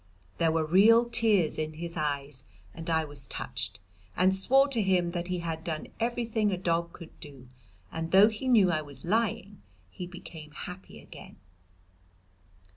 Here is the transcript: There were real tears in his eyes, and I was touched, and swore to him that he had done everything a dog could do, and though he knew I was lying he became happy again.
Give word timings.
There 0.39 0.51
were 0.51 0.65
real 0.65 1.05
tears 1.07 1.59
in 1.59 1.73
his 1.73 1.95
eyes, 1.95 2.43
and 2.73 2.89
I 2.89 3.05
was 3.05 3.27
touched, 3.27 3.79
and 4.17 4.35
swore 4.35 4.67
to 4.69 4.81
him 4.81 5.11
that 5.11 5.27
he 5.27 5.41
had 5.41 5.63
done 5.63 5.89
everything 5.99 6.49
a 6.51 6.57
dog 6.57 6.91
could 6.93 7.19
do, 7.19 7.49
and 7.91 8.09
though 8.09 8.29
he 8.29 8.47
knew 8.47 8.71
I 8.71 8.81
was 8.81 9.05
lying 9.05 9.61
he 9.91 10.07
became 10.07 10.53
happy 10.53 10.99
again. 10.99 11.35